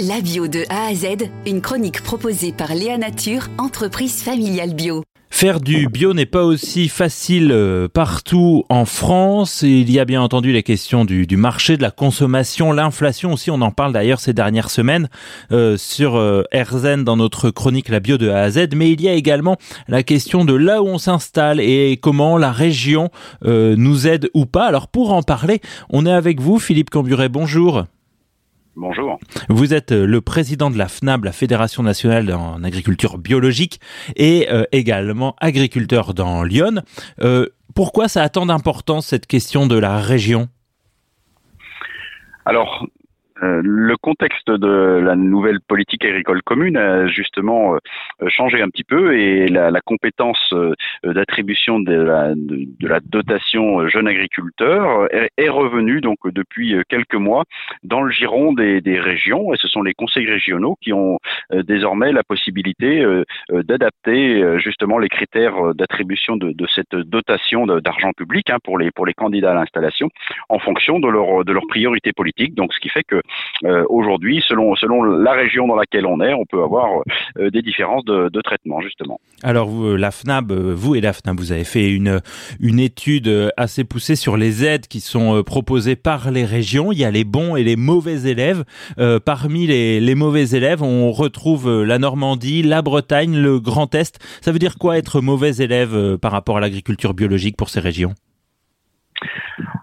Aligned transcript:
La 0.00 0.20
bio 0.20 0.48
de 0.48 0.64
A 0.70 0.86
à 0.88 0.94
Z, 0.94 1.30
une 1.46 1.60
chronique 1.60 2.02
proposée 2.02 2.50
par 2.50 2.74
Léa 2.74 2.98
Nature, 2.98 3.46
entreprise 3.58 4.24
familiale 4.24 4.74
bio. 4.74 5.04
Faire 5.30 5.60
du 5.60 5.86
bio 5.86 6.14
n'est 6.14 6.26
pas 6.26 6.42
aussi 6.42 6.88
facile 6.88 7.52
euh, 7.52 7.86
partout 7.86 8.64
en 8.70 8.86
France. 8.86 9.62
Il 9.62 9.88
y 9.92 10.00
a 10.00 10.04
bien 10.04 10.20
entendu 10.20 10.50
les 10.52 10.64
questions 10.64 11.04
du, 11.04 11.36
marché, 11.36 11.76
de 11.76 11.82
la 11.82 11.92
consommation, 11.92 12.72
l'inflation 12.72 13.34
aussi. 13.34 13.52
On 13.52 13.60
en 13.60 13.70
parle 13.70 13.92
d'ailleurs 13.92 14.18
ces 14.18 14.32
dernières 14.32 14.68
semaines 14.68 15.08
euh, 15.52 15.76
sur 15.76 16.16
euh, 16.16 16.42
dans 17.04 17.16
notre 17.16 17.50
chronique 17.50 17.88
La 17.88 18.00
bio 18.00 18.18
de 18.18 18.30
A 18.30 18.40
à 18.40 18.50
Z. 18.50 18.70
Mais 18.74 18.90
il 18.90 19.00
y 19.00 19.08
a 19.08 19.12
également 19.12 19.58
la 19.86 20.02
question 20.02 20.44
de 20.44 20.54
là 20.54 20.82
où 20.82 20.88
on 20.88 20.98
s'installe 20.98 21.60
et 21.60 22.00
comment 22.02 22.36
la 22.36 22.50
région 22.50 23.10
nous 23.44 24.08
aide 24.08 24.28
ou 24.34 24.44
pas. 24.44 24.66
Alors 24.66 24.88
pour 24.88 25.12
en 25.12 25.22
parler, 25.22 25.60
on 25.88 26.04
est 26.04 26.12
avec 26.12 26.40
vous, 26.40 26.58
Philippe 26.58 26.90
Camburet. 26.90 27.28
Bonjour. 27.28 27.84
Bonjour. 28.76 29.20
Vous 29.48 29.72
êtes 29.72 29.92
euh, 29.92 30.04
le 30.04 30.20
président 30.20 30.70
de 30.70 30.76
la 30.76 30.88
FNAB, 30.88 31.24
la 31.24 31.32
Fédération 31.32 31.82
nationale 31.84 32.32
en 32.32 32.64
agriculture 32.64 33.18
biologique, 33.18 33.80
et 34.16 34.48
euh, 34.50 34.64
également 34.72 35.36
agriculteur 35.40 36.12
dans 36.12 36.42
Lyon. 36.42 36.82
Euh, 37.20 37.48
pourquoi 37.74 38.08
ça 38.08 38.22
a 38.22 38.28
tant 38.28 38.46
d'importance 38.46 39.06
cette 39.06 39.26
question 39.26 39.66
de 39.66 39.78
la 39.78 39.98
région? 39.98 40.48
Alors, 42.46 42.86
le 43.62 43.96
contexte 43.96 44.50
de 44.50 45.00
la 45.02 45.16
nouvelle 45.16 45.60
politique 45.60 46.04
agricole 46.04 46.42
commune 46.42 46.76
a 46.76 47.06
justement 47.06 47.74
euh, 47.74 47.78
changé 48.28 48.62
un 48.62 48.68
petit 48.68 48.84
peu 48.84 49.16
et 49.16 49.48
la, 49.48 49.70
la 49.70 49.80
compétence 49.80 50.52
euh, 50.52 50.74
d'attribution 51.04 51.80
de 51.80 51.92
la, 51.92 52.34
de, 52.34 52.66
la, 52.80 53.00
dotation 53.00 53.86
jeune 53.88 54.08
agriculteur 54.08 55.12
est, 55.14 55.30
est, 55.36 55.48
revenue 55.48 56.00
donc 56.00 56.18
depuis 56.24 56.76
quelques 56.88 57.14
mois 57.14 57.44
dans 57.82 58.02
le 58.02 58.10
giron 58.10 58.52
des, 58.52 58.80
des, 58.80 58.98
régions 58.98 59.52
et 59.52 59.56
ce 59.56 59.68
sont 59.68 59.82
les 59.82 59.94
conseils 59.94 60.26
régionaux 60.26 60.76
qui 60.80 60.92
ont 60.92 61.18
désormais 61.52 62.12
la 62.12 62.22
possibilité 62.22 63.04
d'adapter 63.50 64.58
justement 64.58 64.98
les 64.98 65.08
critères 65.08 65.74
d'attribution 65.74 66.36
de, 66.36 66.52
de, 66.52 66.66
cette 66.74 66.94
dotation 66.94 67.66
d'argent 67.66 68.12
public 68.12 68.50
hein, 68.50 68.58
pour 68.64 68.78
les 68.78 68.90
pour 68.90 69.06
les 69.06 69.14
candidats 69.14 69.52
à 69.52 69.54
l'installation 69.54 70.08
en 70.48 70.58
fonction 70.58 70.98
de 70.98 71.08
leur 71.08 71.44
de 71.44 71.52
leurs 71.52 71.66
priorités 71.68 72.12
politiques. 72.12 72.54
Donc 72.54 72.72
ce 72.72 72.80
qui 72.80 72.88
fait 72.88 73.04
que 73.04 73.20
euh, 73.64 73.84
aujourd'hui, 73.88 74.42
selon, 74.46 74.74
selon 74.74 75.02
la 75.02 75.32
région 75.32 75.66
dans 75.66 75.76
laquelle 75.76 76.06
on 76.06 76.20
est, 76.20 76.34
on 76.34 76.44
peut 76.44 76.62
avoir 76.62 76.88
euh, 77.38 77.50
des 77.50 77.62
différences 77.62 78.04
de, 78.04 78.28
de, 78.28 78.40
traitement, 78.40 78.80
justement. 78.80 79.20
Alors, 79.42 79.68
vous, 79.68 79.96
la 79.96 80.10
FNAB, 80.10 80.52
vous 80.52 80.94
et 80.94 81.00
la 81.00 81.12
FNAB, 81.12 81.38
vous 81.38 81.52
avez 81.52 81.64
fait 81.64 81.90
une, 81.90 82.20
une 82.60 82.78
étude 82.78 83.52
assez 83.56 83.84
poussée 83.84 84.16
sur 84.16 84.36
les 84.36 84.64
aides 84.64 84.86
qui 84.86 85.00
sont 85.00 85.36
euh, 85.36 85.42
proposées 85.42 85.96
par 85.96 86.30
les 86.30 86.44
régions. 86.44 86.92
Il 86.92 86.98
y 86.98 87.04
a 87.04 87.10
les 87.10 87.24
bons 87.24 87.56
et 87.56 87.64
les 87.64 87.76
mauvais 87.76 88.28
élèves. 88.28 88.64
parmi 89.24 89.66
les, 89.66 90.00
les 90.00 90.14
mauvais 90.14 90.50
élèves, 90.50 90.82
on 90.82 91.12
retrouve 91.12 91.82
la 91.82 91.98
Normandie, 91.98 92.62
la 92.62 92.82
Bretagne, 92.82 93.36
le 93.36 93.60
Grand 93.60 93.94
Est. 93.94 94.18
Ça 94.40 94.52
veut 94.52 94.58
dire 94.58 94.76
quoi 94.78 94.98
être 94.98 95.20
mauvais 95.20 95.56
élève 95.56 96.18
par 96.18 96.32
rapport 96.32 96.58
à 96.58 96.60
l'agriculture 96.60 97.14
biologique 97.14 97.56
pour 97.56 97.68
ces 97.68 97.80
régions? 97.80 98.14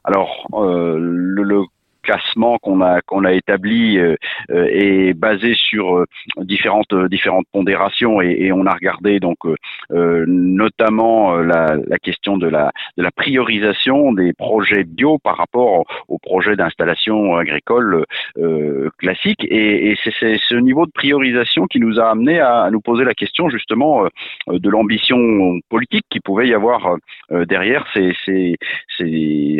Alors, 0.03 0.47
euh, 0.53 0.97
le, 0.99 1.43
le, 1.43 1.61
classement 2.01 2.57
qu'on 2.59 2.81
a 2.81 3.01
qu'on 3.01 3.23
a 3.23 3.33
établi 3.33 3.97
euh, 3.97 4.15
euh, 4.49 4.67
est 4.71 5.13
basé 5.13 5.53
sur 5.55 5.97
euh, 5.97 6.05
différentes 6.39 6.93
différentes 7.09 7.45
pondérations 7.51 8.21
et, 8.21 8.51
on 8.51 8.65
a 8.65 8.73
regardé 8.73 9.19
donc 9.19 9.37
notamment 9.89 11.35
la, 11.37 11.77
question 12.01 12.37
de 12.37 12.47
la 12.47 12.71
de 12.97 13.03
la 13.03 13.11
priorisation 13.11 14.11
des 14.13 14.33
projets 14.33 14.83
bio 14.83 15.17
par 15.19 15.37
rapport 15.37 15.85
aux 16.07 16.17
projets 16.17 16.55
d'installation 16.55 17.35
agricole 17.37 18.05
classique. 18.97 19.45
Et, 19.49 19.95
c'est 20.03 20.37
ce 20.37 20.55
niveau 20.55 20.85
de 20.85 20.91
priorisation 20.91 21.65
qui 21.67 21.79
nous 21.79 21.99
a 21.99 22.09
amené 22.09 22.39
à, 22.39 22.69
nous 22.71 22.81
poser 22.81 23.05
la 23.05 23.13
question 23.13 23.49
justement 23.49 24.05
de 24.47 24.69
l'ambition 24.69 25.59
politique 25.69 26.05
qui 26.09 26.19
pouvait 26.19 26.49
y 26.49 26.53
avoir 26.53 26.95
derrière 27.29 27.85
ces, 27.93 28.57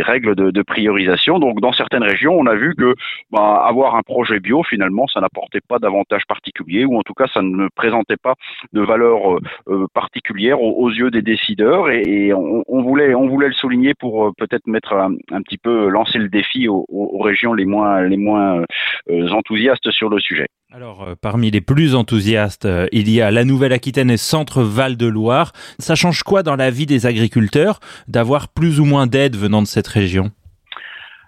règles 0.01 0.35
de 0.35 0.61
priorisation. 0.61 1.39
Donc 1.39 1.61
dans 1.61 1.73
certaines 1.73 2.03
régions 2.03 2.30
on 2.31 2.45
a 2.45 2.55
vu 2.55 2.75
que 2.75 2.95
bah, 3.31 3.63
avoir 3.65 3.95
un 3.95 4.01
projet 4.01 4.39
bio, 4.39 4.63
finalement, 4.63 5.07
ça 5.07 5.21
n'apportait 5.21 5.61
pas 5.67 5.79
d'avantage 5.79 6.23
particulier, 6.27 6.85
ou 6.85 6.97
en 6.97 7.03
tout 7.03 7.13
cas, 7.13 7.27
ça 7.33 7.41
ne 7.41 7.67
présentait 7.75 8.17
pas 8.17 8.35
de 8.73 8.81
valeur 8.81 9.35
euh, 9.35 9.39
euh, 9.69 9.87
particulière 9.93 10.61
aux, 10.61 10.89
yeux 10.89 11.11
des 11.11 11.21
décideurs. 11.21 11.89
Et, 11.89 12.33
on, 12.33 12.81
voulait, 12.81 13.15
on 13.15 13.27
voulait 13.27 13.47
le 13.47 13.53
souligner 13.53 13.93
pour 13.93 14.27
euh, 14.27 14.31
peut-être 14.37 14.67
mettre 14.67 14.93
un, 14.93 15.41
petit 15.41 15.57
peu 15.57 15.89
lancer 15.89 16.19
le 16.19 16.29
défi 16.29 16.67
aux, 16.67 16.85
régions 17.21 17.53
les 17.53 17.65
moins, 17.65 18.01
les 18.01 18.17
moins 18.17 18.63
enthousiastes 19.09 19.91
sur 19.91 20.09
le 20.09 20.19
sujet. 20.19 20.47
Alors, 20.73 21.07
parmi 21.21 21.51
les 21.51 21.61
plus 21.61 21.95
enthousiastes, 21.95 22.67
il 22.91 23.09
y 23.09 23.21
a 23.21 23.29
la 23.29 23.43
Nouvelle-Aquitaine 23.43 24.09
et 24.09 24.17
Centre-Val 24.17 24.97
de 24.97 25.05
Loire. 25.05 25.51
Ça 25.79 25.95
change 25.95 26.23
quoi 26.23 26.43
dans 26.43 26.55
la 26.55 26.71
vie 26.71 26.85
des 26.85 27.05
agriculteurs 27.05 27.79
d'avoir 28.07 28.47
plus 28.47 28.79
ou 28.79 28.85
moins 28.85 29.05
d'aide 29.05 29.35
venant 29.35 29.61
de 29.61 29.67
cette 29.67 29.87
région? 29.87 30.31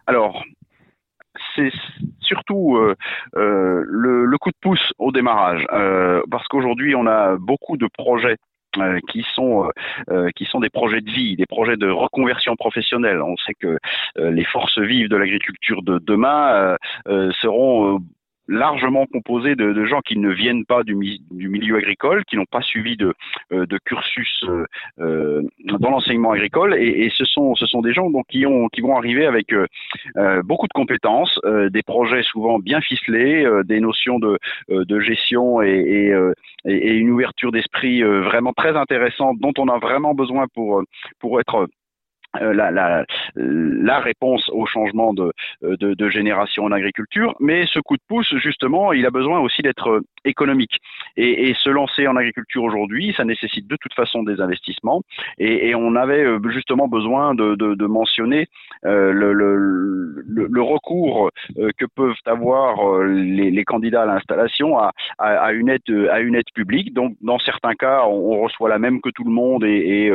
Alors, 0.07 0.43
c'est 1.55 1.71
surtout 2.21 2.77
euh, 2.77 2.95
euh, 3.35 3.83
le, 3.85 4.37
coup 4.37 4.49
de 4.49 4.57
pouce 4.61 4.93
au 4.97 5.11
démarrage, 5.11 5.65
euh, 5.73 6.21
parce 6.29 6.47
qu'aujourd'hui 6.47 6.95
on 6.95 7.07
a 7.07 7.37
beaucoup 7.37 7.77
de 7.77 7.87
projets 7.87 8.37
qui 9.07 9.23
sont 9.35 9.69
des 10.59 10.69
projets 10.71 11.01
de 11.01 11.11
vie, 11.11 11.35
des 11.35 11.45
projets 11.45 11.77
de 11.77 11.87
reconversion 11.87 12.55
professionnelle. 12.55 13.21
On 13.21 13.37
sait 13.37 13.53
que 13.53 13.77
les 14.15 14.43
forces 14.45 14.79
vives 14.79 15.09
de 15.09 15.15
l'agriculture 15.15 15.83
de 15.83 15.99
demain 15.99 16.75
seront 17.39 17.99
largement 18.47 19.05
composé 19.05 19.55
de, 19.55 19.73
de, 19.73 19.85
gens 19.85 20.01
qui 20.01 20.17
ne 20.17 20.29
viennent 20.29 20.65
pas 20.65 20.83
du, 20.83 20.95
du 21.31 21.49
milieu 21.49 21.77
agricole, 21.77 22.23
qui 22.25 22.35
n'ont 22.35 22.45
pas 22.45 22.61
suivi 22.61 22.97
de, 22.97 23.13
euh, 23.51 23.65
de 23.65 23.77
cursus 23.85 24.43
euh, 24.43 24.65
euh, 24.99 25.41
dans 25.79 25.89
l'enseignement 25.89 26.31
agricole, 26.31 26.75
et, 26.77 27.05
et, 27.05 27.09
ce 27.15 27.25
sont 27.25 27.55
ce 27.55 27.65
sont 27.65 27.81
des 27.81 27.93
gens 27.93 28.09
donc 28.09 28.25
qui 28.29 28.45
ont 28.45 28.67
qui 28.69 28.81
vont 28.81 28.97
arriver 28.97 29.25
avec 29.25 29.53
euh, 29.53 29.67
beaucoup 30.43 30.67
de 30.67 30.73
compétences, 30.73 31.39
des 31.71 31.83
projets 31.83 32.23
souvent 32.23 32.59
bien 32.59 32.81
ficelés, 32.81 33.47
des 33.65 33.79
notions 33.79 34.19
de, 34.19 34.37
de 34.69 34.99
gestion 34.99 35.61
et, 35.61 36.13
et, 36.65 36.71
et 36.71 36.93
une 36.93 37.11
ouverture 37.11 37.51
d'esprit 37.51 38.01
vraiment 38.01 38.53
très 38.53 38.75
intéressante 38.75 39.37
dont 39.39 39.53
on 39.57 39.67
a 39.67 39.79
vraiment 39.79 40.13
besoin 40.13 40.47
pour 40.53 40.83
pour 41.19 41.39
être 41.39 41.55
euh, 41.55 41.67
la, 42.39 42.71
la, 42.71 43.05
la, 43.35 43.99
réponse 43.99 44.49
au 44.49 44.65
changement 44.65 45.13
de, 45.13 45.31
de, 45.61 46.09
génération 46.09 46.65
en 46.65 46.71
agriculture, 46.71 47.35
mais 47.39 47.65
ce 47.67 47.79
coup 47.79 47.95
de 47.95 48.01
pouce, 48.07 48.33
justement, 48.37 48.93
il 48.93 49.05
a 49.05 49.11
besoin 49.11 49.39
aussi 49.39 49.61
d'être 49.61 50.01
économique. 50.25 50.77
Et, 51.17 51.53
se 51.53 51.69
lancer 51.69 52.07
en 52.07 52.15
agriculture 52.15 52.63
aujourd'hui, 52.63 53.13
ça 53.15 53.23
nécessite 53.23 53.67
de 53.67 53.77
toute 53.79 53.93
façon 53.93 54.23
des 54.23 54.41
investissements, 54.41 55.01
et, 55.37 55.75
on 55.75 55.95
avait 55.95 56.23
euh, 56.23 56.39
justement 56.49 56.87
besoin 56.87 57.35
de, 57.35 57.85
mentionner 57.85 58.47
euh, 58.85 59.11
le, 59.11 60.61
recours 60.61 61.29
euh, 61.57 61.69
que 61.77 61.85
peuvent 61.85 62.15
avoir 62.25 63.03
les, 63.03 63.63
candidats 63.63 64.03
à 64.03 64.05
l'installation 64.05 64.77
à, 65.19 65.53
une 65.53 65.69
aide 65.69 65.81
à 66.11 66.19
une 66.19 66.35
aide 66.35 66.51
publique. 66.53 66.93
Donc, 66.93 67.15
dans 67.21 67.39
certains 67.39 67.75
cas, 67.75 68.03
on, 68.05 68.41
reçoit 68.43 68.69
la 68.69 68.79
même 68.79 68.99
que 69.01 69.09
tout 69.09 69.23
le 69.23 69.31
monde, 69.31 69.63
et, 69.63 70.07
et 70.07 70.13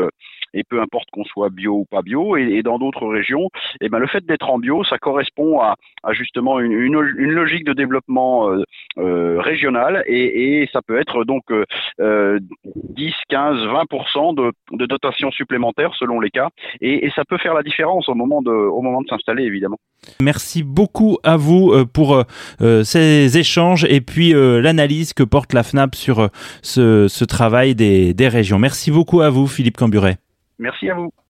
et 0.54 0.64
peu 0.64 0.80
importe 0.80 1.10
qu'on 1.10 1.24
soit 1.24 1.50
bio 1.50 1.78
ou 1.78 1.84
pas 1.84 2.02
bio. 2.02 2.07
Et, 2.36 2.58
et 2.58 2.62
dans 2.62 2.78
d'autres 2.78 3.06
régions, 3.06 3.48
eh 3.80 3.88
ben, 3.88 3.98
le 3.98 4.06
fait 4.06 4.24
d'être 4.24 4.50
en 4.50 4.58
bio, 4.58 4.84
ça 4.84 4.98
correspond 4.98 5.60
à, 5.60 5.76
à 6.02 6.12
justement 6.12 6.58
une, 6.60 6.72
une, 6.72 7.14
une, 7.16 7.30
logique 7.30 7.64
de 7.64 7.72
développement 7.72 8.50
euh, 8.50 8.62
euh, 8.98 9.40
régional 9.40 10.02
et, 10.06 10.62
et, 10.62 10.68
ça 10.72 10.80
peut 10.82 10.98
être 10.98 11.24
donc 11.24 11.44
euh, 11.50 12.38
10, 12.74 13.12
15, 13.28 13.56
20% 13.66 14.34
de, 14.34 14.52
de 14.76 14.86
dotation 14.86 15.30
supplémentaire 15.30 15.92
selon 15.98 16.20
les 16.20 16.30
cas 16.30 16.48
et, 16.80 17.06
et, 17.06 17.10
ça 17.14 17.24
peut 17.24 17.38
faire 17.38 17.54
la 17.54 17.62
différence 17.62 18.08
au 18.08 18.14
moment 18.14 18.42
de, 18.42 18.50
au 18.50 18.82
moment 18.82 19.02
de 19.02 19.08
s'installer 19.08 19.44
évidemment. 19.44 19.78
Merci 20.20 20.62
beaucoup 20.62 21.18
à 21.22 21.36
vous 21.36 21.72
euh, 21.72 21.84
pour 21.84 22.22
ces 22.58 23.38
échanges 23.38 23.84
et 23.84 24.00
puis 24.00 24.32
l'analyse 24.34 25.12
que 25.12 25.22
porte 25.22 25.52
la 25.52 25.62
FNAP 25.62 25.94
sur 25.94 26.28
ce, 26.62 27.08
ce 27.08 27.24
travail 27.24 27.74
des, 27.74 28.14
des 28.14 28.28
régions. 28.28 28.58
Merci 28.58 28.90
beaucoup 28.90 29.20
à 29.20 29.30
vous 29.30 29.46
Philippe 29.46 29.76
Camburet. 29.76 30.16
Merci 30.58 30.90
à 30.90 30.94
vous. 30.94 31.12